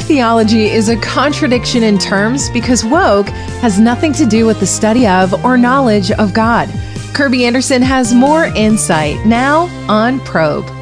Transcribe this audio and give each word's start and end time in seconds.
woke 0.00 0.06
theology 0.06 0.64
is 0.64 0.88
a 0.88 0.96
contradiction 0.96 1.82
in 1.82 1.98
terms 1.98 2.48
because 2.50 2.84
woke 2.84 3.28
has 3.60 3.78
nothing 3.78 4.14
to 4.14 4.24
do 4.24 4.46
with 4.46 4.58
the 4.58 4.66
study 4.66 5.06
of 5.06 5.44
or 5.44 5.58
knowledge 5.58 6.10
of 6.12 6.32
God. 6.32 6.68
Kerby 7.12 7.42
Anderson 7.42 7.82
has 7.82 8.14
more 8.14 8.44
insight 8.56 9.26
now 9.26 9.64
on 9.90 10.18
Probe. 10.20 10.79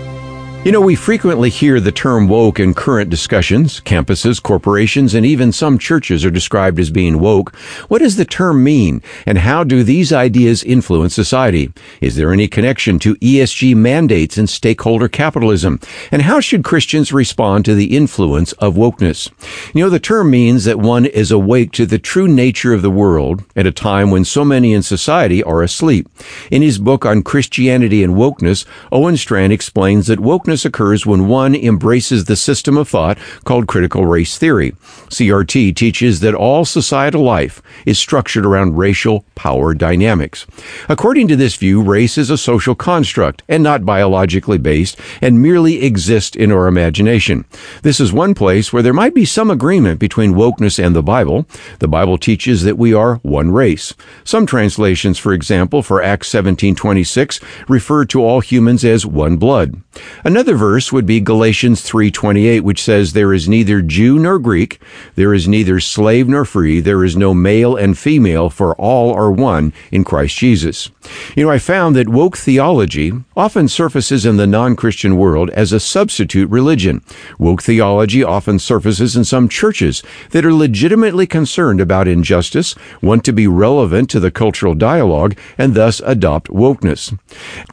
You 0.64 0.72
know, 0.72 0.80
we 0.80 0.96
frequently 0.96 1.50
hear 1.50 1.78
the 1.78 1.92
term 1.92 2.28
woke 2.28 2.58
in 2.58 2.74
current 2.74 3.08
discussions. 3.08 3.80
Campuses, 3.82 4.42
corporations, 4.42 5.14
and 5.14 5.24
even 5.24 5.52
some 5.52 5.78
churches 5.78 6.24
are 6.24 6.32
described 6.32 6.80
as 6.80 6.90
being 6.90 7.20
woke. 7.20 7.56
What 7.86 8.00
does 8.00 8.16
the 8.16 8.26
term 8.26 8.64
mean, 8.64 9.00
and 9.24 9.38
how 9.38 9.62
do 9.62 9.82
these 9.82 10.12
ideas 10.12 10.64
influence 10.64 11.14
society? 11.14 11.72
Is 12.02 12.16
there 12.16 12.32
any 12.32 12.48
connection 12.48 12.98
to 12.98 13.14
ESG 13.14 13.76
mandates 13.76 14.36
and 14.36 14.50
stakeholder 14.50 15.08
capitalism? 15.08 15.78
And 16.10 16.22
how 16.22 16.40
should 16.40 16.64
Christians 16.64 17.12
respond 17.12 17.64
to 17.64 17.74
the 17.74 17.96
influence 17.96 18.52
of 18.54 18.74
wokeness? 18.74 19.30
You 19.74 19.84
know, 19.84 19.90
the 19.90 20.00
term 20.00 20.28
means 20.28 20.64
that 20.64 20.78
one 20.78 21.06
is 21.06 21.30
awake 21.30 21.70
to 21.72 21.86
the 21.86 22.00
true 22.00 22.28
nature 22.28 22.74
of 22.74 22.82
the 22.82 22.90
world 22.90 23.42
at 23.54 23.66
a 23.66 23.72
time 23.72 24.10
when 24.10 24.24
so 24.24 24.44
many 24.44 24.74
in 24.74 24.82
society 24.82 25.42
are 25.42 25.62
asleep. 25.62 26.08
In 26.50 26.62
his 26.62 26.78
book 26.78 27.06
on 27.06 27.22
Christianity 27.22 28.02
and 28.02 28.16
wokeness, 28.16 28.66
Owen 28.92 29.16
Strachan 29.16 29.52
explains 29.52 30.08
that 30.08 30.18
wokeness 30.18 30.47
occurs 30.64 31.04
when 31.04 31.28
one 31.28 31.54
embraces 31.54 32.24
the 32.24 32.36
system 32.36 32.76
of 32.76 32.88
thought 32.88 33.18
called 33.44 33.66
critical 33.66 34.06
race 34.06 34.38
theory. 34.38 34.72
CRT 35.08 35.74
teaches 35.74 36.20
that 36.20 36.34
all 36.34 36.64
societal 36.64 37.22
life 37.22 37.62
is 37.86 37.98
structured 37.98 38.46
around 38.46 38.76
racial 38.76 39.24
power 39.34 39.74
dynamics. 39.74 40.46
According 40.88 41.28
to 41.28 41.36
this 41.36 41.56
view, 41.56 41.82
race 41.82 42.18
is 42.18 42.30
a 42.30 42.38
social 42.38 42.74
construct 42.74 43.42
and 43.48 43.62
not 43.62 43.84
biologically 43.84 44.58
based 44.58 44.98
and 45.20 45.42
merely 45.42 45.84
exists 45.84 46.36
in 46.36 46.52
our 46.52 46.66
imagination. 46.66 47.44
This 47.82 48.00
is 48.00 48.12
one 48.12 48.34
place 48.34 48.72
where 48.72 48.82
there 48.82 48.92
might 48.92 49.14
be 49.14 49.24
some 49.24 49.50
agreement 49.50 49.98
between 50.00 50.34
wokeness 50.34 50.82
and 50.82 50.94
the 50.94 51.02
Bible. 51.02 51.46
The 51.78 51.88
Bible 51.88 52.18
teaches 52.18 52.62
that 52.62 52.78
we 52.78 52.94
are 52.94 53.16
one 53.16 53.50
race. 53.50 53.94
Some 54.24 54.46
translations, 54.46 55.18
for 55.18 55.32
example, 55.32 55.82
for 55.82 56.02
Acts 56.02 56.28
17:26 56.28 57.40
refer 57.68 58.04
to 58.06 58.22
all 58.22 58.40
humans 58.40 58.84
as 58.84 59.04
one 59.06 59.36
blood. 59.36 59.82
Another 60.24 60.37
Another 60.38 60.54
verse 60.54 60.92
would 60.92 61.04
be 61.04 61.18
Galatians 61.18 61.82
3:28 61.82 62.60
which 62.60 62.80
says 62.80 63.12
there 63.12 63.34
is 63.34 63.48
neither 63.48 63.82
Jew 63.82 64.20
nor 64.20 64.38
Greek, 64.38 64.80
there 65.16 65.34
is 65.34 65.48
neither 65.48 65.80
slave 65.80 66.28
nor 66.28 66.44
free, 66.44 66.78
there 66.78 67.02
is 67.02 67.16
no 67.16 67.34
male 67.34 67.74
and 67.74 67.98
female 67.98 68.48
for 68.48 68.72
all 68.76 69.12
are 69.12 69.32
one 69.32 69.72
in 69.90 70.04
Christ 70.04 70.36
Jesus. 70.36 70.90
You 71.34 71.44
know, 71.46 71.50
I 71.50 71.58
found 71.58 71.96
that 71.96 72.08
woke 72.08 72.36
theology 72.36 73.12
often 73.36 73.66
surfaces 73.66 74.24
in 74.24 74.36
the 74.36 74.46
non-Christian 74.46 75.16
world 75.16 75.50
as 75.50 75.72
a 75.72 75.80
substitute 75.80 76.48
religion. 76.50 77.02
Woke 77.40 77.60
theology 77.60 78.22
often 78.22 78.60
surfaces 78.60 79.16
in 79.16 79.24
some 79.24 79.48
churches 79.48 80.04
that 80.30 80.44
are 80.44 80.54
legitimately 80.54 81.26
concerned 81.26 81.80
about 81.80 82.06
injustice, 82.06 82.76
want 83.02 83.24
to 83.24 83.32
be 83.32 83.48
relevant 83.48 84.08
to 84.10 84.20
the 84.20 84.30
cultural 84.30 84.76
dialogue, 84.76 85.36
and 85.56 85.74
thus 85.74 86.00
adopt 86.04 86.46
wokeness. 86.48 87.18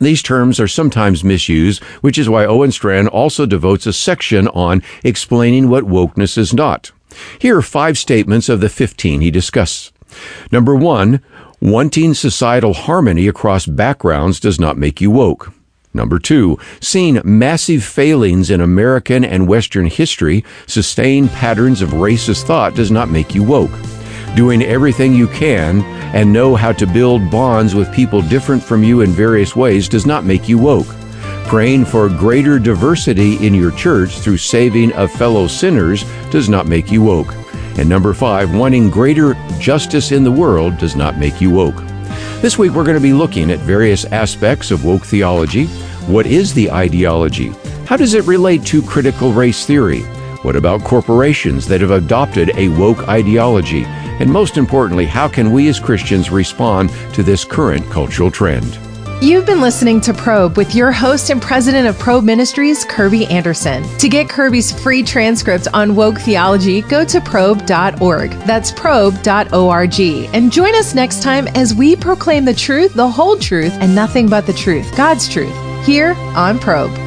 These 0.02 0.24
terms 0.24 0.60
are 0.60 0.68
sometimes 0.68 1.24
misused, 1.24 1.84
which 2.02 2.18
is 2.18 2.28
why 2.28 2.55
Owen 2.56 2.72
Strachan 2.72 3.10
also 3.10 3.46
devotes 3.46 3.86
a 3.86 3.92
section 3.92 4.48
on 4.48 4.82
explaining 5.04 5.68
what 5.68 5.84
wokeness 5.84 6.38
is 6.38 6.54
not. 6.54 6.94
Here 7.38 7.58
are 7.58 7.62
five 7.62 7.98
statements 7.98 8.48
of 8.48 8.62
the 8.62 8.70
15 8.70 9.20
he 9.20 9.30
discusses. 9.30 9.92
Number 10.54 10.74
one, 10.74 11.22
wanting 11.60 12.14
societal 12.14 12.74
harmony 12.74 13.28
across 13.28 13.66
backgrounds 13.66 14.40
does 14.40 14.58
not 14.58 14.78
make 14.78 15.02
you 15.02 15.12
woke. 15.12 15.52
Number 15.94 16.18
two, 16.18 16.58
seeing 16.80 17.20
massive 17.26 17.84
failings 17.84 18.50
in 18.50 18.62
American 18.62 19.26
and 19.26 19.50
Western 19.50 19.88
history 19.88 20.46
sustain 20.66 21.28
patterns 21.28 21.82
of 21.82 21.90
racist 21.90 22.44
thought 22.44 22.74
does 22.74 22.90
not 22.90 23.10
make 23.10 23.36
you 23.36 23.44
woke. 23.44 23.72
Doing 24.38 24.64
everything 24.64 25.14
you 25.14 25.28
can 25.28 25.82
and 26.16 26.32
know 26.32 26.56
how 26.56 26.72
to 26.72 26.88
build 26.88 27.30
bonds 27.30 27.76
with 27.76 27.94
people 27.94 28.22
different 28.22 28.64
from 28.64 28.82
you 28.82 29.02
in 29.02 29.10
various 29.10 29.58
ways 29.58 29.90
does 29.90 30.06
not 30.06 30.24
make 30.24 30.48
you 30.48 30.58
woke. 30.58 30.88
Praying 31.48 31.86
for 31.86 32.10
greater 32.10 32.58
diversity 32.58 33.46
in 33.46 33.54
your 33.54 33.72
church 33.72 34.18
through 34.18 34.38
saving 34.38 34.92
of 34.94 35.12
fellow 35.12 35.46
sinners 35.46 36.04
does 36.32 36.50
not 36.50 36.66
make 36.66 36.92
you 36.92 37.04
woke. 37.04 37.32
And 37.78 37.88
number 37.88 38.16
five, 38.16 38.56
wanting 38.56 38.90
greater 38.90 39.36
justice 39.60 40.12
in 40.12 40.24
the 40.24 40.32
world 40.32 40.80
does 40.80 40.96
not 40.96 41.20
make 41.20 41.40
you 41.40 41.52
woke. 41.52 41.78
This 42.42 42.58
week 42.58 42.72
we're 42.72 42.84
going 42.84 42.98
to 42.98 43.02
be 43.02 43.14
looking 43.14 43.52
at 43.52 43.60
various 43.60 44.06
aspects 44.06 44.72
of 44.72 44.86
woke 44.86 45.04
theology. 45.04 45.68
What 46.08 46.26
is 46.26 46.52
the 46.52 46.72
ideology? 46.72 47.54
How 47.86 47.96
does 47.96 48.16
it 48.16 48.26
relate 48.26 48.66
to 48.66 48.82
critical 48.82 49.32
race 49.32 49.68
theory? 49.68 50.02
What 50.42 50.56
about 50.56 50.84
corporations 50.84 51.68
that 51.68 51.82
have 51.82 51.92
adopted 51.92 52.52
a 52.58 52.70
woke 52.70 53.08
ideology? 53.08 53.84
And 53.86 54.32
most 54.32 54.58
importantly, 54.58 55.06
how 55.06 55.28
can 55.28 55.52
we 55.52 55.68
as 55.68 55.80
Christians 55.80 56.32
respond 56.32 56.90
to 57.14 57.22
this 57.22 57.46
current 57.46 57.88
cultural 57.92 58.32
trend? 58.32 58.80
You've 59.22 59.46
been 59.46 59.62
listening 59.62 60.02
to 60.02 60.14
Probe 60.14 60.58
with 60.58 60.76
your 60.76 60.92
host 60.92 61.30
and 61.30 61.42
president 61.42 61.88
of 61.88 61.98
Probe 61.98 62.26
Ministries, 62.26 62.86
Kerby 62.86 63.32
Anderson. 63.32 63.84
To 64.00 64.10
get 64.10 64.28
Kerby's 64.28 64.78
free 64.78 65.04
transcript 65.04 65.70
on 65.74 65.96
woke 65.96 66.20
theology, 66.20 66.82
go 66.82 67.06
to 67.06 67.22
probe.org. 67.22 68.32
That's 68.46 68.74
probe.org. 68.74 70.00
And 70.34 70.52
join 70.52 70.76
us 70.76 70.94
next 70.94 71.24
time 71.24 71.48
as 71.56 71.74
we 71.74 71.96
proclaim 71.96 72.44
the 72.44 72.54
truth, 72.54 72.94
the 72.94 73.10
whole 73.10 73.38
truth, 73.38 73.74
and 73.80 73.96
nothing 73.96 74.28
but 74.28 74.46
the 74.46 74.54
truth, 74.54 74.96
God's 74.98 75.30
truth, 75.30 75.56
here 75.86 76.14
on 76.36 76.60
Probe. 76.60 77.05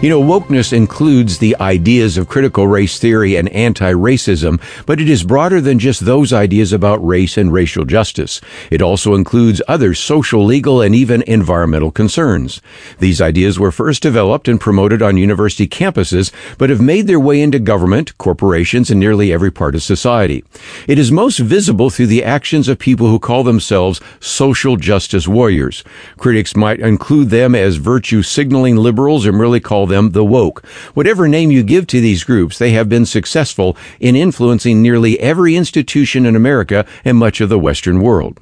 You 0.00 0.08
know, 0.08 0.22
wokeness 0.22 0.72
includes 0.72 1.38
the 1.38 1.56
ideas 1.58 2.16
of 2.16 2.28
critical 2.28 2.68
race 2.68 3.00
theory 3.00 3.34
and 3.34 3.48
anti-racism, 3.48 4.62
but 4.86 5.00
it 5.00 5.10
is 5.10 5.24
broader 5.24 5.60
than 5.60 5.80
just 5.80 6.04
those 6.04 6.32
ideas 6.32 6.72
about 6.72 7.04
race 7.04 7.36
and 7.36 7.52
racial 7.52 7.84
justice. 7.84 8.40
It 8.70 8.80
also 8.80 9.16
includes 9.16 9.60
other 9.66 9.94
social, 9.94 10.44
legal, 10.44 10.80
and 10.80 10.94
even 10.94 11.22
environmental 11.22 11.90
concerns. 11.90 12.62
These 13.00 13.20
ideas 13.20 13.58
were 13.58 13.72
first 13.72 14.00
developed 14.00 14.46
and 14.46 14.60
promoted 14.60 15.02
on 15.02 15.16
university 15.16 15.66
campuses, 15.66 16.30
but 16.58 16.70
have 16.70 16.80
made 16.80 17.08
their 17.08 17.18
way 17.18 17.42
into 17.42 17.58
government, 17.58 18.16
corporations, 18.18 18.92
and 18.92 19.00
nearly 19.00 19.32
every 19.32 19.50
part 19.50 19.74
of 19.74 19.82
society. 19.82 20.44
It 20.86 21.00
is 21.00 21.10
most 21.10 21.38
visible 21.38 21.90
through 21.90 22.06
the 22.06 22.22
actions 22.22 22.68
of 22.68 22.78
people 22.78 23.08
who 23.08 23.18
call 23.18 23.42
themselves 23.42 24.00
social 24.20 24.76
justice 24.76 25.26
warriors. 25.26 25.82
Critics 26.18 26.54
might 26.54 26.78
include 26.78 27.30
them 27.30 27.56
as 27.56 27.76
virtue 27.76 28.22
signaling 28.22 28.76
liberals 28.76 29.26
or 29.26 29.32
merely 29.32 29.58
call 29.58 29.87
them 29.88 30.12
the 30.12 30.24
woke. 30.24 30.64
Whatever 30.94 31.26
name 31.26 31.50
you 31.50 31.62
give 31.62 31.86
to 31.88 32.00
these 32.00 32.24
groups, 32.24 32.58
they 32.58 32.70
have 32.70 32.88
been 32.88 33.06
successful 33.06 33.76
in 33.98 34.14
influencing 34.14 34.80
nearly 34.80 35.18
every 35.20 35.56
institution 35.56 36.26
in 36.26 36.36
America 36.36 36.86
and 37.04 37.16
much 37.16 37.40
of 37.40 37.48
the 37.48 37.58
Western 37.58 38.00
world. 38.00 38.38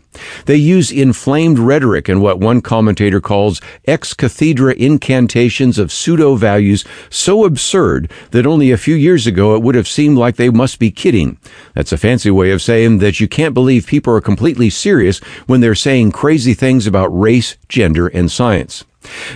They 0.46 0.56
use 0.56 0.90
inflamed 0.90 1.58
rhetoric 1.58 2.08
and 2.08 2.22
what 2.22 2.40
one 2.40 2.60
commentator 2.60 3.20
calls 3.20 3.60
ex 3.86 4.14
cathedra 4.14 4.74
incantations 4.74 5.78
of 5.78 5.92
pseudo 5.92 6.36
values 6.36 6.84
so 7.10 7.44
absurd 7.44 8.10
that 8.30 8.46
only 8.46 8.70
a 8.70 8.78
few 8.78 8.94
years 8.94 9.26
ago 9.26 9.54
it 9.54 9.62
would 9.62 9.74
have 9.74 9.88
seemed 9.88 10.18
like 10.18 10.36
they 10.36 10.50
must 10.50 10.78
be 10.78 10.90
kidding. 10.90 11.38
That's 11.74 11.92
a 11.92 11.98
fancy 11.98 12.30
way 12.30 12.50
of 12.50 12.62
saying 12.62 12.98
that 12.98 13.20
you 13.20 13.28
can't 13.28 13.54
believe 13.54 13.86
people 13.86 14.14
are 14.14 14.20
completely 14.20 14.70
serious 14.70 15.18
when 15.46 15.60
they're 15.60 15.74
saying 15.74 16.12
crazy 16.12 16.54
things 16.54 16.86
about 16.86 17.16
race, 17.18 17.56
gender, 17.68 18.08
and 18.08 18.30
science. 18.30 18.84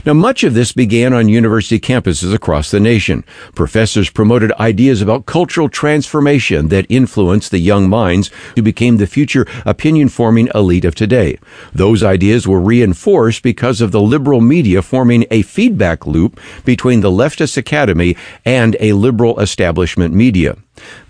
Now, 0.05 0.15
much 0.15 0.45
of 0.45 0.55
this 0.55 0.73
began 0.73 1.13
on 1.13 1.29
university 1.29 1.79
campuses 1.79 2.35
across 2.35 2.71
the 2.71 2.81
nation. 2.81 3.25
Professors 3.55 4.11
promoted 4.11 4.53
ideas 4.53 5.03
about 5.03 5.27
cultural 5.27 5.69
transformation 5.69 6.69
that 6.69 6.87
influenced 6.89 7.51
the 7.51 7.59
young 7.59 7.89
minds 7.89 8.31
who 8.55 8.63
became 8.63 8.97
the 8.97 9.07
future 9.07 9.47
opinion 9.65 10.09
forming 10.09 10.49
elite 10.55 10.85
of 10.85 10.95
today. 10.95 11.39
Those 11.73 12.03
ideas 12.03 12.47
were 12.47 12.61
reinforced 12.61 13.43
because 13.43 13.81
of 13.81 13.93
the 13.93 14.01
liberal 14.01 14.41
media 14.41 14.83
forming 14.83 15.27
a 15.31 15.43
feedback 15.43 16.07
loop 16.07 16.41
between 16.65 17.01
the 17.01 17.11
leftist 17.11 17.57
academy 17.57 18.17
and 18.45 18.77
a 18.81 18.93
liberal 18.93 19.39
establishment 19.41 20.15
media. 20.15 20.57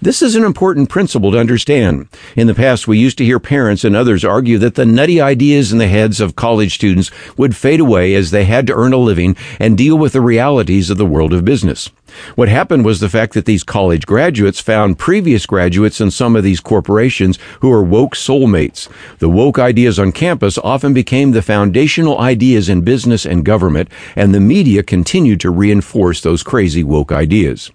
This 0.02 0.22
is 0.22 0.36
an 0.36 0.44
important 0.44 0.88
principle 0.88 1.32
to 1.32 1.38
understand. 1.38 2.08
In 2.36 2.46
the 2.46 2.54
past, 2.54 2.88
we 2.88 2.98
used 2.98 3.18
to 3.18 3.24
hear 3.24 3.38
parents 3.38 3.84
and 3.84 3.94
others 3.94 4.24
argue 4.24 4.58
that 4.58 4.74
the 4.74 4.86
nutty 4.86 5.20
ideas 5.20 5.72
in 5.72 5.78
the 5.78 5.88
heads 5.88 6.20
of 6.20 6.36
college 6.36 6.74
students 6.74 7.10
would 7.36 7.56
fade 7.56 7.80
away 7.80 8.14
as 8.14 8.30
they 8.30 8.44
had 8.44 8.66
to 8.66 8.74
earn 8.74 8.92
a 8.92 8.96
living 8.96 9.36
and 9.58 9.76
deal 9.76 9.96
with 9.98 10.12
the 10.12 10.20
realities 10.20 10.90
of 10.90 10.98
the 10.98 11.06
world 11.06 11.32
of 11.32 11.44
business. 11.44 11.90
What 12.34 12.48
happened 12.48 12.84
was 12.84 13.00
the 13.00 13.08
fact 13.08 13.34
that 13.34 13.44
these 13.44 13.64
college 13.64 14.06
graduates 14.06 14.60
found 14.60 14.98
previous 14.98 15.46
graduates 15.46 16.00
in 16.00 16.10
some 16.10 16.36
of 16.36 16.44
these 16.44 16.60
corporations 16.60 17.38
who 17.60 17.72
are 17.72 17.82
woke 17.82 18.14
soulmates. 18.14 18.88
The 19.18 19.28
woke 19.28 19.58
ideas 19.58 19.98
on 19.98 20.12
campus 20.12 20.58
often 20.58 20.92
became 20.92 21.32
the 21.32 21.42
foundational 21.42 22.18
ideas 22.18 22.68
in 22.68 22.82
business 22.82 23.24
and 23.26 23.44
government, 23.44 23.88
and 24.16 24.34
the 24.34 24.40
media 24.40 24.82
continued 24.82 25.40
to 25.40 25.50
reinforce 25.50 26.20
those 26.20 26.42
crazy 26.42 26.84
woke 26.84 27.12
ideas. 27.12 27.70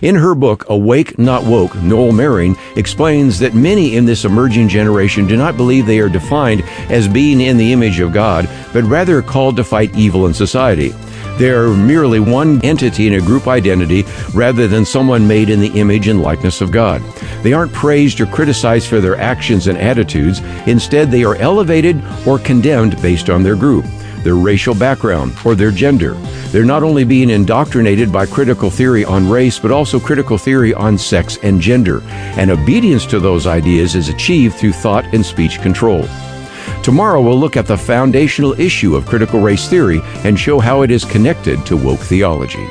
In 0.00 0.14
her 0.14 0.34
book, 0.34 0.64
Awake 0.68 1.18
Not 1.18 1.44
Woke, 1.44 1.74
Noelle 1.76 2.12
Mering 2.12 2.56
explains 2.76 3.38
that 3.38 3.54
many 3.54 3.96
in 3.96 4.06
this 4.06 4.24
emerging 4.24 4.68
generation 4.68 5.26
do 5.26 5.36
not 5.36 5.56
believe 5.56 5.86
they 5.86 6.00
are 6.00 6.08
defined 6.08 6.62
as 6.88 7.06
being 7.06 7.40
in 7.40 7.56
the 7.56 7.72
image 7.72 8.00
of 8.00 8.12
God, 8.12 8.48
but 8.72 8.84
rather 8.84 9.20
called 9.20 9.56
to 9.56 9.64
fight 9.64 9.94
evil 9.94 10.26
in 10.26 10.34
society. 10.34 10.94
They 11.38 11.50
are 11.50 11.68
merely 11.68 12.18
one 12.18 12.60
entity 12.64 13.06
in 13.06 13.14
a 13.14 13.20
group 13.20 13.46
identity 13.46 14.04
rather 14.34 14.66
than 14.66 14.84
someone 14.84 15.28
made 15.28 15.50
in 15.50 15.60
the 15.60 15.78
image 15.78 16.08
and 16.08 16.20
likeness 16.20 16.60
of 16.60 16.72
God. 16.72 17.00
They 17.42 17.52
aren't 17.52 17.72
praised 17.72 18.20
or 18.20 18.26
criticized 18.26 18.88
for 18.88 19.00
their 19.00 19.16
actions 19.16 19.68
and 19.68 19.78
attitudes. 19.78 20.40
Instead, 20.66 21.12
they 21.12 21.22
are 21.22 21.36
elevated 21.36 22.02
or 22.26 22.40
condemned 22.40 23.00
based 23.00 23.30
on 23.30 23.44
their 23.44 23.54
group, 23.54 23.84
their 24.24 24.34
racial 24.34 24.74
background, 24.74 25.32
or 25.44 25.54
their 25.54 25.70
gender. 25.70 26.14
They're 26.50 26.64
not 26.64 26.82
only 26.82 27.04
being 27.04 27.30
indoctrinated 27.30 28.12
by 28.12 28.26
critical 28.26 28.68
theory 28.68 29.04
on 29.04 29.30
race, 29.30 29.60
but 29.60 29.70
also 29.70 30.00
critical 30.00 30.38
theory 30.38 30.74
on 30.74 30.98
sex 30.98 31.38
and 31.44 31.60
gender. 31.60 32.02
And 32.36 32.50
obedience 32.50 33.06
to 33.06 33.20
those 33.20 33.46
ideas 33.46 33.94
is 33.94 34.08
achieved 34.08 34.56
through 34.56 34.72
thought 34.72 35.04
and 35.14 35.24
speech 35.24 35.60
control. 35.60 36.08
Tomorrow 36.88 37.20
we'll 37.20 37.38
look 37.38 37.58
at 37.58 37.66
the 37.66 37.76
foundational 37.76 38.58
issue 38.58 38.96
of 38.96 39.04
critical 39.04 39.40
race 39.40 39.68
theory 39.68 40.00
and 40.24 40.40
show 40.40 40.58
how 40.58 40.80
it 40.80 40.90
is 40.90 41.04
connected 41.04 41.66
to 41.66 41.76
woke 41.76 42.00
theology. 42.00 42.66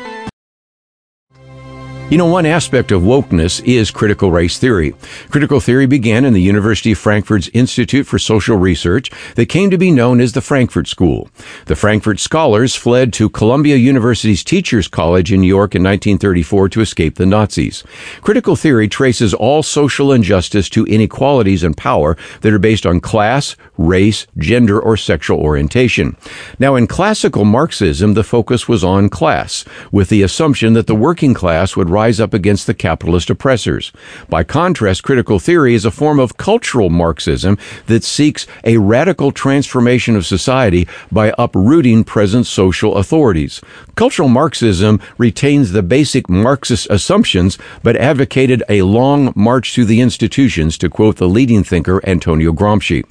You 2.09 2.18
know, 2.18 2.27
one 2.27 2.45
aspect 2.45 2.94
of 2.94 3.01
wokeness 3.01 3.62
is 3.65 3.92
critical 3.92 4.31
race 4.31 4.57
theory. 4.57 4.94
Critical 5.30 5.59
theory 5.59 5.88
began 5.88 6.24
in 6.24 6.31
the 6.31 6.42
University 6.42 6.94
of 6.94 6.98
Frankfurt's 6.98 7.50
Institute 7.50 8.07
for 8.07 8.18
Social 8.18 8.56
Research 8.56 9.12
that 9.36 9.48
came 9.48 9.69
to 9.71 9.77
be 9.77 9.92
known 9.92 10.21
as 10.21 10.31
the 10.31 10.39
Frankfurt 10.39 10.88
School. 10.88 11.30
The 11.65 11.75
Frankfurt 11.75 12.21
scholars 12.21 12.75
fled 12.75 13.12
to 13.12 13.27
Columbia 13.27 13.75
University's 13.75 14.42
Teachers 14.42 14.88
College 14.88 15.33
in 15.33 15.42
New 15.42 15.48
York 15.48 15.75
in 15.75 15.83
1934 15.83 16.69
to 16.69 16.80
escape 16.80 17.15
the 17.15 17.25
Nazis. 17.25 17.83
Critical 18.21 18.56
theory 18.56 18.88
traces 18.88 19.33
all 19.33 19.62
social 19.62 20.13
injustice 20.13 20.69
to 20.69 20.86
inequalities 20.86 21.62
in 21.62 21.74
power 21.74 22.15
that 22.39 22.54
are 22.54 22.57
based 22.57 22.86
on 22.86 23.01
class, 23.01 23.57
race, 23.77 24.27
gender, 24.38 24.80
or 24.80 24.95
sexual 24.95 25.42
orientation. 25.42 26.15
Now, 26.57 26.75
in 26.75 26.88
classical 26.88 27.44
Marxism, 27.44 28.13
the 28.13 28.24
focus 28.24 28.65
was 28.65 28.81
on 28.81 29.09
class, 29.09 29.65
with 29.92 30.07
the 30.07 30.24
assumption 30.24 30.71
that 30.71 30.88
the 30.88 30.95
working 30.95 31.33
class 31.33 31.75
would 31.75 31.96
rise 31.97 32.19
up 32.19 32.33
against 32.33 32.67
the 32.67 32.73
capitalist 32.88 33.27
oppressors. 33.29 33.91
By 34.29 34.44
contrast, 34.44 35.01
critical 35.01 35.39
theory 35.39 35.73
is 35.73 35.85
a 35.85 35.97
form 36.01 36.19
of 36.19 36.38
cultural 36.38 36.89
Marxism 36.91 37.57
that 37.88 38.03
seeks 38.03 38.45
a 38.63 38.77
radical 38.77 39.31
transformation 39.31 40.15
of 40.15 40.25
society 40.35 40.88
by 41.11 41.33
uprooting 41.39 42.03
present 42.03 42.45
social 42.45 42.97
authorities. 42.97 43.61
Cultural 43.95 44.29
Marxism 44.29 45.01
retains 45.17 45.71
the 45.71 45.81
basic 45.81 46.29
Marxist 46.29 46.88
assumptions, 46.91 47.57
but 47.81 47.95
advocated 47.95 48.61
a 48.69 48.83
long 48.83 49.33
march 49.35 49.73
through 49.73 49.85
the 49.85 50.01
institutions, 50.01 50.77
to 50.77 50.89
quote 50.89 51.17
the 51.17 51.27
leading 51.38 51.63
thinker 51.63 51.99
Antonio 52.05 52.51
Gramsci. 52.53 53.03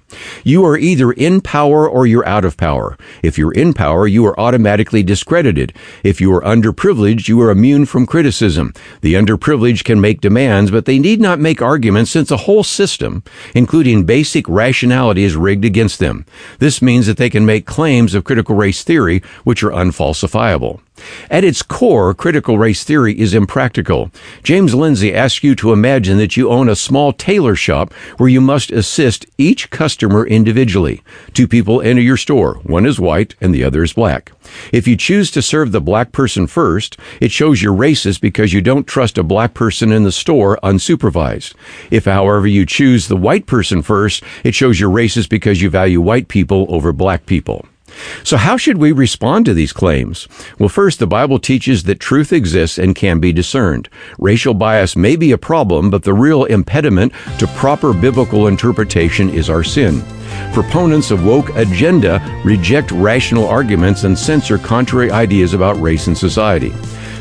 You 0.44 0.64
are 0.64 0.78
either 0.78 1.10
in 1.10 1.40
power 1.40 1.88
or 1.88 2.06
you're 2.06 2.28
out 2.28 2.44
of 2.44 2.56
power. 2.56 2.96
If 3.22 3.36
you're 3.36 3.58
in 3.62 3.74
power, 3.74 4.06
you 4.06 4.24
are 4.26 4.38
automatically 4.38 5.02
discredited. 5.02 5.72
If 6.04 6.20
you 6.20 6.32
are 6.34 6.42
underprivileged, 6.42 7.26
you 7.26 7.40
are 7.42 7.50
immune 7.50 7.84
from 7.86 8.06
criticism. 8.06 8.72
The 9.00 9.14
underprivileged 9.14 9.84
can 9.84 10.00
make 10.00 10.20
demands, 10.20 10.70
but 10.70 10.84
they 10.84 10.98
need 10.98 11.20
not 11.20 11.38
make 11.40 11.60
arguments 11.60 12.10
since 12.10 12.28
the 12.28 12.36
whole 12.38 12.64
system, 12.64 13.22
including 13.54 14.04
basic 14.04 14.48
rationality, 14.48 15.24
is 15.24 15.36
rigged 15.36 15.64
against 15.64 15.98
them. 15.98 16.24
This 16.58 16.80
means 16.80 17.06
that 17.06 17.16
they 17.16 17.30
can 17.30 17.46
make 17.46 17.66
claims 17.66 18.14
of 18.14 18.24
critical 18.24 18.54
race 18.54 18.82
theory 18.82 19.22
which 19.44 19.62
are 19.62 19.70
unfalsifiable. 19.70 20.80
At 21.30 21.44
its 21.44 21.62
core, 21.62 22.14
critical 22.14 22.58
race 22.58 22.84
theory 22.84 23.18
is 23.18 23.34
impractical. 23.34 24.10
James 24.42 24.74
Lindsay 24.74 25.14
asks 25.14 25.42
you 25.42 25.54
to 25.56 25.72
imagine 25.72 26.18
that 26.18 26.36
you 26.36 26.48
own 26.48 26.68
a 26.68 26.76
small 26.76 27.12
tailor 27.12 27.56
shop 27.56 27.92
where 28.18 28.28
you 28.28 28.40
must 28.40 28.70
assist 28.70 29.26
each 29.38 29.70
customer 29.70 30.26
individually. 30.26 31.02
Two 31.32 31.48
people 31.48 31.82
enter 31.82 32.02
your 32.02 32.16
store. 32.16 32.54
One 32.62 32.86
is 32.86 33.00
white 33.00 33.34
and 33.40 33.54
the 33.54 33.64
other 33.64 33.82
is 33.82 33.92
black. 33.92 34.32
If 34.72 34.86
you 34.86 34.96
choose 34.96 35.30
to 35.32 35.42
serve 35.42 35.72
the 35.72 35.80
black 35.80 36.12
person 36.12 36.46
first, 36.46 36.96
it 37.20 37.32
shows 37.32 37.62
you're 37.62 37.74
racist 37.74 38.20
because 38.20 38.52
you 38.52 38.60
don't 38.60 38.86
trust 38.86 39.18
a 39.18 39.22
black 39.22 39.54
person 39.54 39.92
in 39.92 40.04
the 40.04 40.12
store 40.12 40.58
unsupervised. 40.62 41.54
If, 41.90 42.04
however, 42.04 42.46
you 42.46 42.64
choose 42.64 43.08
the 43.08 43.16
white 43.16 43.46
person 43.46 43.82
first, 43.82 44.22
it 44.44 44.54
shows 44.54 44.78
you're 44.78 44.90
racist 44.90 45.28
because 45.28 45.60
you 45.60 45.70
value 45.70 46.00
white 46.00 46.28
people 46.28 46.66
over 46.68 46.92
black 46.92 47.26
people. 47.26 47.66
So, 48.24 48.36
how 48.36 48.56
should 48.56 48.78
we 48.78 48.92
respond 48.92 49.46
to 49.46 49.54
these 49.54 49.72
claims? 49.72 50.28
Well, 50.58 50.68
first, 50.68 50.98
the 50.98 51.06
Bible 51.06 51.38
teaches 51.38 51.84
that 51.84 52.00
truth 52.00 52.32
exists 52.32 52.78
and 52.78 52.94
can 52.94 53.20
be 53.20 53.32
discerned. 53.32 53.88
Racial 54.18 54.54
bias 54.54 54.96
may 54.96 55.16
be 55.16 55.32
a 55.32 55.38
problem, 55.38 55.90
but 55.90 56.02
the 56.02 56.14
real 56.14 56.44
impediment 56.44 57.12
to 57.38 57.46
proper 57.48 57.92
biblical 57.92 58.46
interpretation 58.46 59.30
is 59.30 59.50
our 59.50 59.64
sin. 59.64 60.02
Proponents 60.52 61.10
of 61.10 61.24
woke 61.24 61.50
agenda 61.56 62.20
reject 62.44 62.90
rational 62.90 63.46
arguments 63.46 64.04
and 64.04 64.18
censor 64.18 64.58
contrary 64.58 65.10
ideas 65.10 65.54
about 65.54 65.80
race 65.80 66.06
and 66.06 66.16
society. 66.16 66.72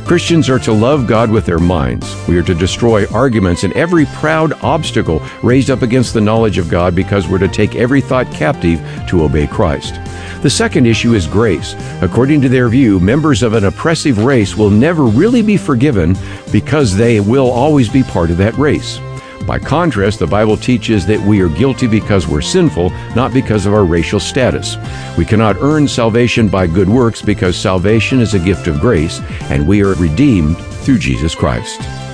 Christians 0.06 0.50
are 0.52 0.60
to 0.60 0.72
love 0.72 1.08
God 1.08 1.32
with 1.32 1.48
their 1.48 1.58
minds. 1.58 2.16
We 2.28 2.38
are 2.38 2.44
to 2.44 2.54
destroy 2.54 3.08
arguments 3.08 3.64
and 3.64 3.74
every 3.74 4.06
proud 4.06 4.54
obstacle 4.62 5.20
raised 5.42 5.72
up 5.72 5.82
against 5.82 6.14
the 6.14 6.22
knowledge 6.22 6.60
of 6.60 6.70
God 6.70 6.94
because 6.94 7.28
we're 7.28 7.40
to 7.40 7.48
take 7.48 7.76
every 7.76 8.02
thought 8.02 8.32
captive 8.32 8.80
to 9.10 9.24
obey 9.24 9.48
Christ. 9.48 9.96
The 10.44 10.50
second 10.52 10.86
issue 10.86 11.16
is 11.16 11.26
grace. 11.26 11.74
According 12.04 12.42
to 12.42 12.50
their 12.50 12.70
view, 12.70 13.00
members 13.00 13.42
of 13.42 13.54
an 13.54 13.66
oppressive 13.66 14.24
race 14.24 14.56
will 14.56 14.70
never 14.70 15.06
really 15.06 15.42
be 15.42 15.58
forgiven 15.58 16.16
because 16.52 16.96
they 16.96 17.20
will 17.20 17.50
always 17.50 17.90
be 17.90 18.04
part 18.04 18.30
of 18.30 18.38
that 18.38 18.56
race. 18.60 19.00
By 19.46 19.60
contrast, 19.60 20.20
the 20.20 20.28
Bible 20.28 20.58
teaches 20.58 21.06
that 21.06 21.20
we 21.20 21.42
are 21.42 21.50
guilty 21.50 21.88
because 21.88 22.28
we're 22.28 22.42
sinful, 22.42 22.90
not 23.16 23.34
because 23.34 23.66
of 23.66 23.74
our 23.74 23.86
racial 23.86 24.20
status. 24.20 24.78
We 25.18 25.26
cannot 25.26 25.58
earn 25.60 25.88
salvation 25.88 26.50
by 26.50 26.68
good 26.68 26.90
works 26.90 27.22
because 27.22 27.56
salvation 27.56 28.20
is 28.20 28.34
a 28.34 28.40
gift 28.40 28.68
of 28.68 28.80
grace, 28.80 29.20
and 29.50 29.68
we 29.68 29.84
are 29.84 29.94
redeemed 29.96 30.58
through 30.58 31.00
Jesus 31.00 31.36
Christ. 31.36 32.05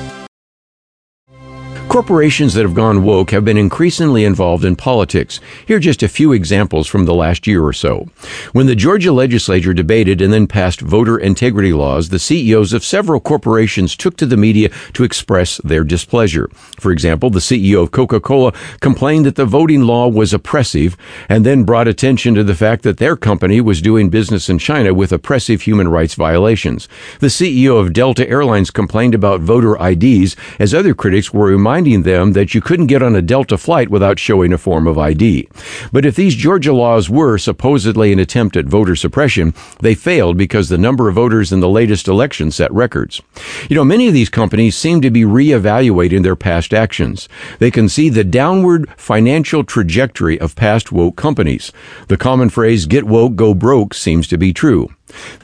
Corporations 1.91 2.53
that 2.53 2.61
have 2.61 2.73
gone 2.73 3.03
woke 3.03 3.31
have 3.31 3.43
been 3.43 3.57
increasingly 3.57 4.23
involved 4.23 4.63
in 4.63 4.77
politics. 4.77 5.41
Here 5.65 5.75
are 5.75 5.81
just 5.81 6.01
a 6.01 6.07
few 6.07 6.31
examples 6.31 6.87
from 6.87 7.03
the 7.03 7.13
last 7.13 7.45
year 7.45 7.65
or 7.65 7.73
so. 7.73 8.07
When 8.53 8.67
the 8.67 8.77
Georgia 8.77 9.11
legislature 9.11 9.73
debated 9.73 10.21
and 10.21 10.31
then 10.31 10.47
passed 10.47 10.79
voter 10.79 11.17
integrity 11.17 11.73
laws, 11.73 12.07
the 12.07 12.17
CEOs 12.17 12.71
of 12.71 12.85
several 12.85 13.19
corporations 13.19 13.97
took 13.97 14.15
to 14.17 14.25
the 14.25 14.37
media 14.37 14.69
to 14.93 15.03
express 15.03 15.57
their 15.65 15.83
displeasure. 15.83 16.47
For 16.79 16.93
example, 16.93 17.29
the 17.29 17.39
CEO 17.39 17.83
of 17.83 17.91
Coca 17.91 18.21
Cola 18.21 18.53
complained 18.79 19.25
that 19.25 19.35
the 19.35 19.43
voting 19.43 19.81
law 19.81 20.07
was 20.07 20.31
oppressive 20.31 20.95
and 21.27 21.45
then 21.45 21.65
brought 21.65 21.89
attention 21.89 22.35
to 22.35 22.43
the 22.45 22.55
fact 22.55 22.83
that 22.83 22.99
their 22.99 23.17
company 23.17 23.59
was 23.59 23.81
doing 23.81 24.09
business 24.09 24.47
in 24.47 24.59
China 24.59 24.93
with 24.93 25.11
oppressive 25.11 25.63
human 25.63 25.89
rights 25.89 26.13
violations. 26.13 26.87
The 27.19 27.27
CEO 27.27 27.77
of 27.81 27.91
Delta 27.91 28.25
Airlines 28.29 28.71
complained 28.71 29.13
about 29.13 29.41
voter 29.41 29.75
IDs 29.75 30.37
as 30.57 30.73
other 30.73 30.93
critics 30.93 31.33
were 31.33 31.47
reminded 31.47 31.80
reminding 31.81 32.03
them 32.03 32.33
that 32.33 32.53
you 32.53 32.61
couldn't 32.61 32.85
get 32.85 33.01
on 33.01 33.15
a 33.15 33.23
Delta 33.23 33.57
flight 33.57 33.89
without 33.89 34.19
showing 34.19 34.53
a 34.53 34.57
form 34.57 34.85
of 34.85 34.99
ID. 34.99 35.49
But 35.91 36.05
if 36.05 36.15
these 36.15 36.35
Georgia 36.35 36.73
laws 36.73 37.09
were 37.09 37.39
supposedly 37.39 38.13
an 38.13 38.19
attempt 38.19 38.55
at 38.55 38.65
voter 38.65 38.95
suppression, 38.95 39.55
they 39.79 39.95
failed 39.95 40.37
because 40.37 40.69
the 40.69 40.77
number 40.77 41.09
of 41.09 41.15
voters 41.15 41.51
in 41.51 41.59
the 41.59 41.67
latest 41.67 42.07
election 42.07 42.51
set 42.51 42.71
records. 42.71 43.19
You 43.67 43.75
know, 43.75 43.83
many 43.83 44.07
of 44.07 44.13
these 44.13 44.29
companies 44.29 44.77
seem 44.77 45.01
to 45.01 45.09
be 45.09 45.23
reevaluating 45.23 46.21
their 46.21 46.35
past 46.35 46.71
actions. 46.71 47.27
They 47.57 47.71
can 47.71 47.89
see 47.89 48.09
the 48.09 48.23
downward 48.23 48.87
financial 48.95 49.63
trajectory 49.63 50.39
of 50.39 50.55
past 50.55 50.91
woke 50.91 51.15
companies. 51.15 51.71
The 52.09 52.17
common 52.17 52.49
phrase, 52.49 52.85
get 52.85 53.05
woke, 53.05 53.35
go 53.35 53.55
broke, 53.55 53.95
seems 53.95 54.27
to 54.27 54.37
be 54.37 54.53
true. 54.53 54.89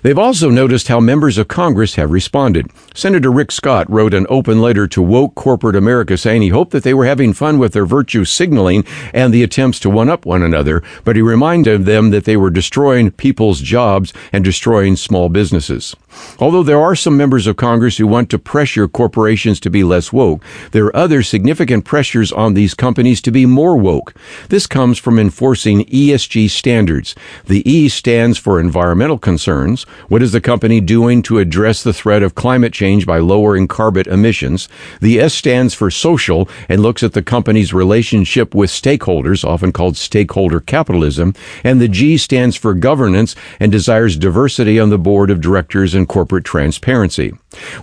They've 0.02 0.18
also 0.18 0.50
noticed 0.50 0.88
how 0.88 1.00
members 1.00 1.38
of 1.38 1.48
Congress 1.48 1.96
have 1.96 2.12
responded. 2.12 2.68
Senator 2.94 3.32
Rick 3.32 3.52
Scott 3.52 3.90
wrote 3.90 4.14
an 4.14 4.28
open 4.30 4.62
letter 4.62 4.88
to 4.88 5.02
woke 5.02 5.36
corporate 5.36 5.76
America 5.76 6.18
saying 6.18 6.42
he 6.42 6.50
hoped 6.50 6.72
that 6.72 6.84
they 6.84 6.94
were 6.94 7.06
having 7.06 7.34
fun 7.34 7.58
with 7.58 7.74
their 7.74 7.86
virtue 7.86 8.26
signaling 8.26 8.86
and 9.14 9.34
the 9.34 9.44
attempts 9.44 9.80
to 9.82 9.90
one 9.90 10.10
up 10.10 10.26
one 10.26 10.44
another, 10.44 10.84
but 11.04 11.16
he 11.16 11.22
reminded 11.22 11.86
them 11.86 12.12
that 12.12 12.26
they 12.26 12.38
were 12.38 12.50
destroying 12.50 13.12
people's 13.12 13.62
jobs 13.62 14.14
and 14.32 14.44
destroying 14.44 14.96
small 14.96 15.30
businesses. 15.30 15.96
Although 16.40 16.64
there 16.64 16.80
are 16.80 16.96
some 16.96 17.18
members 17.18 17.48
of 17.48 17.56
Congress 17.56 17.98
who 17.98 18.06
want 18.06 18.30
to 18.30 18.40
pressure 18.40 18.88
corporations 18.88 19.60
to 19.62 19.70
be 19.70 19.84
less 19.84 20.14
woke, 20.14 20.44
there 20.72 20.86
are 20.86 20.96
other 20.96 21.24
significant 21.24 21.84
pressures 21.84 22.32
on 22.32 22.54
these 22.54 22.74
companies 22.74 23.22
to 23.22 23.32
be 23.32 23.46
more 23.46 23.76
woke. 23.76 24.14
This 24.50 24.68
comes 24.68 25.00
from 25.00 25.18
enforcing 25.18 25.86
ESG 25.86 26.50
standards. 26.50 27.16
The 27.46 27.68
E 27.70 27.90
stands 27.90 28.38
for 28.38 28.60
environmental 28.60 29.18
concerns. 29.18 29.84
What 30.10 30.22
is 30.22 30.32
the 30.32 30.42
company 30.42 30.80
doing 30.80 31.24
to 31.24 31.40
address 31.40 31.84
the 31.84 31.94
threat 31.94 32.22
of 32.22 32.36
climate 32.36 32.74
change 32.74 33.06
by 33.06 33.18
lowering 33.18 33.68
carbon 33.68 34.08
emissions? 34.08 34.70
The 35.02 35.20
S 35.20 35.34
stands 35.34 35.74
for 35.74 35.90
social 35.90 36.48
and 36.70 36.82
looks 36.82 37.04
at 37.04 37.14
the 37.14 37.24
company's 37.24 37.74
relationship 37.74 38.54
with 38.54 38.70
stakeholders, 38.70 39.44
often 39.44 39.72
called 39.72 39.98
stakeholder 39.98 40.60
capitalism. 40.60 41.34
And 41.64 41.82
the 41.82 41.88
G 41.88 42.18
stands 42.18 42.56
for 42.56 42.74
governance 42.74 43.36
and 43.60 43.72
desires 43.72 44.18
diversity 44.18 44.80
on 44.80 44.90
the 44.90 44.98
board 44.98 45.32
of 45.32 45.42
directors 45.42 45.94
and 45.94 46.07
corporate 46.08 46.46
transparency. 46.46 47.34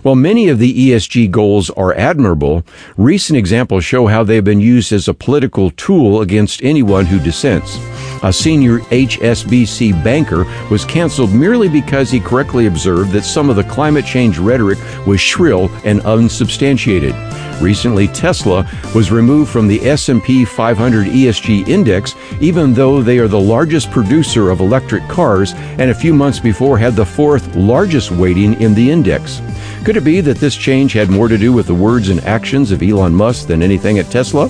While 0.01 0.15
many 0.15 0.49
of 0.49 0.59
the 0.59 0.91
ESG 0.91 1.31
goals 1.31 1.69
are 1.71 1.93
admirable, 1.95 2.63
recent 2.97 3.37
examples 3.37 3.85
show 3.85 4.07
how 4.07 4.23
they 4.23 4.35
have 4.35 4.43
been 4.43 4.59
used 4.59 4.91
as 4.91 5.07
a 5.07 5.13
political 5.13 5.71
tool 5.71 6.21
against 6.21 6.63
anyone 6.63 7.05
who 7.05 7.19
dissents. 7.19 7.77
A 8.25 8.33
senior 8.33 8.79
HSBC 8.79 10.03
banker, 10.03 10.45
was 10.69 10.83
canceled 10.83 11.31
merely 11.31 11.69
because 11.69 12.09
he 12.09 12.19
correctly 12.19 12.65
observed 12.65 13.11
that 13.11 13.23
some 13.23 13.49
of 13.49 13.55
the 13.55 13.63
climate 13.63 14.05
change 14.05 14.39
rhetoric 14.39 14.79
was 15.05 15.21
shrill 15.21 15.69
and 15.85 16.01
unsubstantiated. 16.01 17.15
Recently, 17.61 18.07
Tesla 18.07 18.69
was 18.93 19.11
removed 19.11 19.51
from 19.51 19.67
the 19.67 19.79
S&P 19.87 20.43
500 20.43 21.07
ESG 21.07 21.67
index 21.67 22.15
even 22.41 22.73
though 22.73 23.01
they 23.01 23.19
are 23.19 23.27
the 23.27 23.39
largest 23.39 23.91
producer 23.91 24.49
of 24.49 24.59
electric 24.59 25.07
cars 25.07 25.53
and 25.53 25.91
a 25.91 25.95
few 25.95 26.13
months 26.13 26.39
before 26.39 26.77
had 26.77 26.95
the 26.95 27.05
fourth 27.05 27.55
largest 27.55 28.11
weighting 28.11 28.59
in 28.59 28.73
the 28.73 28.91
index. 28.91 29.41
Could 29.85 29.97
it 29.97 30.03
be 30.03 30.19
that 30.21 30.37
this 30.37 30.55
change 30.55 30.93
had 30.93 31.09
more 31.09 31.27
to 31.27 31.37
do 31.37 31.53
with 31.53 31.67
the 31.67 31.73
words 31.73 32.09
and 32.09 32.19
actions 32.25 32.71
of 32.71 32.81
Elon 32.81 33.13
Musk 33.13 33.47
than 33.47 33.61
anything 33.61 33.99
at 33.99 34.09
Tesla? 34.09 34.49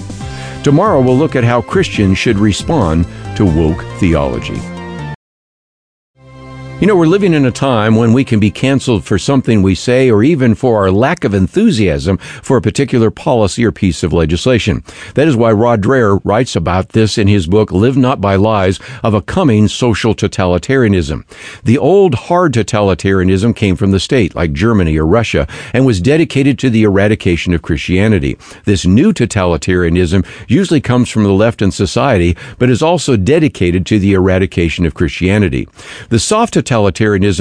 Tomorrow 0.66 1.00
we'll 1.00 1.16
look 1.16 1.36
at 1.36 1.44
how 1.44 1.62
Christians 1.62 2.18
should 2.18 2.40
respond 2.40 3.06
to 3.38 3.46
woke 3.46 3.84
theology. 4.00 4.75
You 6.86 6.90
know, 6.90 6.98
we're 6.98 7.08
living 7.08 7.34
in 7.34 7.46
a 7.46 7.52
time 7.52 7.96
when 7.96 8.14
we 8.14 8.24
can 8.24 8.40
be 8.40 8.52
canceled 8.52 9.06
for 9.06 9.18
something 9.18 9.64
we 9.64 9.74
say 9.74 10.12
or 10.12 10.22
even 10.22 10.54
for 10.54 10.78
our 10.78 10.92
lack 10.92 11.24
of 11.24 11.34
enthusiasm 11.34 12.20
for 12.20 12.58
a 12.58 12.62
particular 12.62 13.10
policy 13.10 13.66
or 13.66 13.72
piece 13.72 14.04
of 14.04 14.14
legislation. 14.14 14.84
That 15.16 15.28
is 15.28 15.36
why 15.36 15.52
Rod 15.52 15.82
Dreher 15.82 16.22
writes 16.24 16.56
about 16.56 16.90
this 16.90 17.18
in 17.18 17.28
his 17.28 17.48
book, 17.48 17.72
Live 17.72 17.98
Not 17.98 18.22
by 18.22 18.36
Lies, 18.36 18.80
of 19.02 19.16
a 19.16 19.22
coming 19.24 19.68
social 19.68 20.14
totalitarianism. 20.14 21.26
The 21.64 21.80
old 21.80 22.14
hard 22.14 22.54
totalitarianism 22.54 23.56
came 23.56 23.76
from 23.76 23.90
the 23.90 24.00
state, 24.00 24.36
like 24.36 24.54
Germany 24.54 24.96
or 24.96 25.08
Russia, 25.08 25.48
and 25.74 25.88
was 25.88 26.00
dedicated 26.00 26.60
to 26.60 26.70
the 26.70 26.84
eradication 26.84 27.56
of 27.56 27.64
Christianity. 27.64 28.38
This 28.66 28.86
new 28.86 29.12
totalitarianism 29.12 30.24
usually 30.48 30.82
comes 30.82 31.10
from 31.10 31.24
the 31.24 31.32
left 31.32 31.64
in 31.64 31.72
society, 31.72 32.38
but 32.60 32.70
is 32.70 32.84
also 32.84 33.18
dedicated 33.18 33.88
to 33.88 33.98
the 33.98 34.14
eradication 34.14 34.86
of 34.86 34.94
Christianity. 34.94 35.68
The 36.10 36.20
soft 36.20 36.54
totalitarianism 36.54 36.75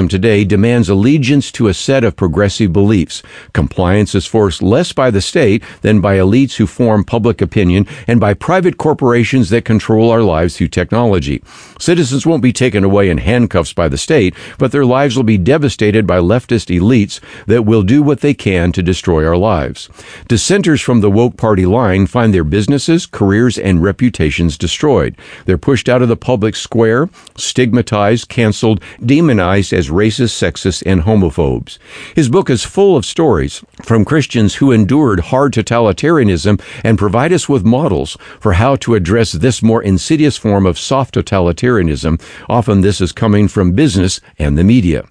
today 0.09 0.45
demands 0.45 0.89
allegiance 0.89 1.51
to 1.53 1.69
a 1.69 1.75
set 1.75 2.05
of 2.05 2.15
progressive 2.15 2.73
beliefs. 2.73 3.23
Compliance 3.53 4.15
is 4.15 4.27
forced 4.27 4.63
less 4.63 4.93
by 4.93 5.11
the 5.11 5.21
state 5.21 5.63
than 5.83 6.01
by 6.01 6.17
elites 6.17 6.57
who 6.57 6.67
form 6.67 7.05
public 7.05 7.41
opinion 7.41 7.87
and 8.07 8.21
by 8.21 8.35
private 8.35 8.79
corporations 8.79 9.51
that 9.51 9.65
control 9.65 10.11
our 10.11 10.23
lives 10.23 10.57
through 10.57 10.69
technology. 10.69 11.43
Citizens 11.79 12.25
won't 12.25 12.43
be 12.43 12.53
taken 12.53 12.85
away 12.85 13.11
in 13.11 13.19
handcuffs 13.19 13.73
by 13.73 13.89
the 13.89 13.99
state, 13.99 14.35
but 14.59 14.71
their 14.71 14.85
lives 14.85 15.17
will 15.17 15.25
be 15.25 15.39
devastated 15.39 16.07
by 16.07 16.19
leftist 16.19 16.75
elites 16.75 17.21
that 17.47 17.65
will 17.65 17.83
do 17.83 18.03
what 18.03 18.21
they 18.21 18.35
can 18.35 18.71
to 18.73 18.83
destroy 18.83 19.27
our 19.27 19.37
lives. 19.37 19.89
Dissenters 20.29 20.81
from 20.81 21.01
the 21.01 21.11
woke 21.11 21.37
party 21.37 21.67
line 21.67 22.07
find 22.07 22.33
their 22.33 22.45
businesses, 22.45 23.07
careers, 23.07 23.59
and 23.59 23.83
reputations 23.83 24.57
destroyed. 24.57 25.17
They're 25.47 25.59
pushed 25.59 25.89
out 25.89 26.03
of 26.03 26.09
the 26.09 26.17
public 26.17 26.55
square, 26.55 27.09
stigmatized, 27.37 28.29
canceled, 28.29 28.83
demonized 29.15 29.73
as 29.73 29.91
racist, 29.91 30.35
sexist, 30.43 30.83
and 30.85 31.03
homophobes. 31.03 31.79
His 32.17 32.29
book 32.29 32.51
is 32.51 32.65
full 32.65 32.97
of 32.97 33.05
stories 33.07 33.65
from 33.85 34.05
Christians 34.05 34.57
who 34.57 34.73
endured 34.73 35.21
hard 35.31 35.53
totalitarianism 35.53 36.61
and 36.83 36.99
provide 36.99 37.33
us 37.33 37.49
with 37.49 37.65
models 37.65 38.17
for 38.41 38.55
how 38.55 38.75
to 38.77 38.97
address 38.97 39.31
this 39.31 39.63
more 39.63 39.81
insidious 39.81 40.37
form 40.37 40.67
of 40.67 40.81
soft 40.81 41.15
totalitarianism. 41.15 42.21
Often 42.49 42.81
this 42.81 43.01
is 43.01 43.13
coming 43.13 43.47
from 43.47 43.77
business 43.77 44.21
and 44.37 44.59
the 44.59 44.65
media. 44.65 45.05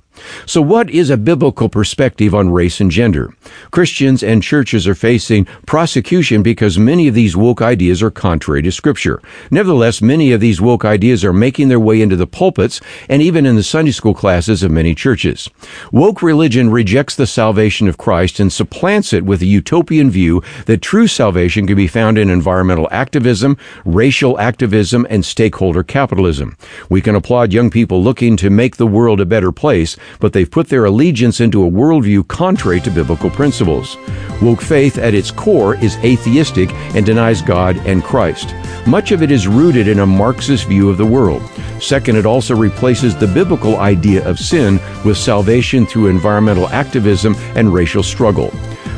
So, 0.46 0.62
what 0.62 0.89
is 0.89 1.10
a 1.10 1.18
biblical 1.18 1.70
perspective 1.70 2.34
on 2.34 2.51
race 2.51 2.80
and 2.80 2.92
gender? 2.92 3.34
Christians 3.72 4.24
and 4.24 4.44
churches 4.44 4.88
are 4.88 4.96
facing 4.96 5.46
prosecution 5.65 6.44
because 6.44 6.77
many 6.77 7.08
of 7.08 7.13
these 7.13 7.36
woke 7.36 7.62
ideas 7.62 8.01
are 8.01 8.12
contrary 8.12 8.62
to 8.63 8.72
Scripture. 8.72 9.22
Nevertheless, 9.51 10.01
many 10.01 10.32
of 10.32 10.42
these 10.42 10.62
woke 10.62 10.86
ideas 10.86 11.24
are 11.24 11.34
making 11.34 11.70
their 11.70 11.80
way 11.80 12.01
into 12.01 12.15
the 12.15 12.27
pulpits 12.27 12.82
and 13.10 13.22
even 13.22 13.46
in 13.46 13.56
the 13.56 13.63
Sunday 13.63 13.92
school 13.92 14.13
classes 14.13 14.63
of 14.63 14.72
many 14.72 14.96
churches. 14.96 15.50
Woke 15.92 16.22
religion 16.22 16.70
rejects 16.70 17.15
the 17.15 17.27
salvation 17.27 17.88
of 17.88 17.98
Christ 17.98 18.39
and 18.39 18.51
supplants 18.51 19.13
it 19.13 19.25
with 19.25 19.42
a 19.42 19.46
utopian 19.46 20.10
view 20.10 20.42
that 20.65 20.82
true 20.82 21.08
salvation 21.08 21.68
can 21.68 21.75
be 21.75 21.88
found 21.88 22.18
in 22.18 22.30
environmental 22.30 22.88
activism, 22.92 23.58
racial 23.86 24.39
activism, 24.39 25.06
and 25.10 25.25
stakeholder 25.25 25.84
capitalism. 25.84 26.58
We 26.89 27.01
can 27.01 27.15
applaud 27.15 27.53
young 27.53 27.70
people 27.70 28.03
looking 28.03 28.38
to 28.38 28.50
make 28.50 28.77
the 28.77 28.88
world 28.88 29.20
a 29.22 29.25
better 29.25 29.51
place 29.51 29.96
but 30.20 30.34
they've 30.34 30.50
put 30.50 30.70
their 30.70 30.86
allegiance 30.86 31.39
into 31.39 31.65
a 31.65 31.70
worldview 31.70 32.27
contrary 32.27 32.79
to 32.82 32.91
biblical 32.91 33.29
principles. 33.29 33.98
Woke 34.41 34.62
faith 34.62 34.98
at 34.98 35.13
its 35.13 35.32
core 35.32 35.75
is 35.75 35.98
atheistic 35.98 36.72
and 36.96 37.05
denies 37.05 37.41
God 37.41 37.77
and 37.86 38.03
Christ. 38.03 38.53
Much 38.86 39.12
of 39.12 39.24
it 39.24 39.32
is 39.32 39.48
rooted 39.48 39.88
in 39.88 40.00
a 40.00 40.05
Marxist 40.05 40.67
view 40.67 40.89
of 40.89 40.98
the 40.98 41.05
world. 41.05 41.41
Second, 41.79 42.17
it 42.17 42.25
also 42.25 42.55
replaces 42.55 43.15
the 43.15 43.27
biblical 43.27 43.77
idea 43.77 44.27
of 44.27 44.39
sin 44.39 44.79
with 45.05 45.17
salvation 45.17 45.86
through 45.86 46.08
environmental 46.08 46.67
activism 46.70 47.36
and 47.55 47.74
racial 47.74 48.03
struggle. 48.03 48.51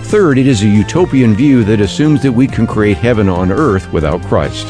Third, 0.05 0.38
it 0.38 0.48
is 0.48 0.63
a 0.63 0.67
utopian 0.67 1.36
view 1.36 1.63
that 1.63 1.81
assumes 1.81 2.22
that 2.22 2.31
we 2.31 2.48
can 2.48 2.67
create 2.67 2.98
heaven 2.98 3.27
on 3.27 3.51
earth 3.51 3.91
without 3.91 4.22
Christ. 4.24 4.67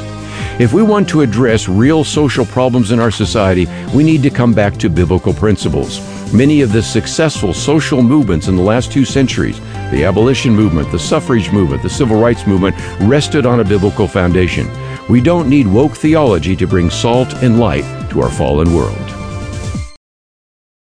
If 0.59 0.71
we 0.71 0.81
want 0.81 1.09
to 1.09 1.21
address 1.21 1.67
real 1.67 2.05
social 2.05 2.45
problems 2.45 2.91
in 2.91 2.99
our 3.01 3.11
society, 3.11 3.67
we 3.93 4.03
need 4.03 4.23
to 4.23 4.29
come 4.29 4.53
back 4.53 4.77
to 4.77 4.89
biblical 4.89 5.33
principles. 5.33 5.99
Many 6.33 6.61
of 6.61 6.73
the 6.73 6.81
successful 6.81 7.53
social 7.53 8.01
movements 8.01 8.47
in 8.47 8.55
the 8.55 8.61
last 8.61 8.91
two 8.91 9.05
centuries, 9.05 9.59
the 9.91 10.03
abolition 10.03 10.53
movement, 10.53 10.91
the 10.91 10.99
suffrage 10.99 11.51
movement, 11.51 11.81
the 11.81 11.89
civil 11.89 12.19
rights 12.19 12.45
movement, 12.45 12.75
rested 13.01 13.45
on 13.45 13.59
a 13.59 13.63
biblical 13.63 14.07
foundation. 14.07 14.67
We 15.07 15.21
don't 15.21 15.47
need 15.47 15.67
woke 15.67 15.95
theology 15.95 16.55
to 16.55 16.67
bring 16.67 16.89
salt 16.89 17.33
and 17.35 17.59
light 17.59 17.85
to 18.09 18.21
our 18.21 18.31
fallen 18.31 18.73
world. 18.73 19.04